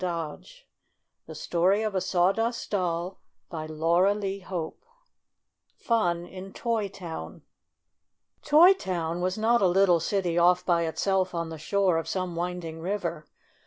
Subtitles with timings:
[0.01, 0.59] 110
[1.27, 3.19] THE STORY OF A SAWDUST DOLL
[3.51, 4.41] CHAPTER I
[5.77, 7.41] FUN IN TOT TOWN
[8.41, 12.07] Tot Town was not a little city off by it self on the shore of
[12.09, 13.27] some winding river.